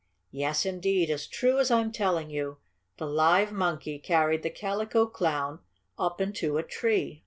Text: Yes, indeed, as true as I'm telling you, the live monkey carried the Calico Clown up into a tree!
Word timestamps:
Yes, 0.31 0.65
indeed, 0.65 1.11
as 1.11 1.27
true 1.27 1.59
as 1.59 1.69
I'm 1.69 1.91
telling 1.91 2.31
you, 2.31 2.57
the 2.97 3.05
live 3.05 3.51
monkey 3.51 3.99
carried 3.99 4.41
the 4.41 4.49
Calico 4.49 5.05
Clown 5.05 5.59
up 5.99 6.19
into 6.19 6.57
a 6.57 6.63
tree! 6.63 7.19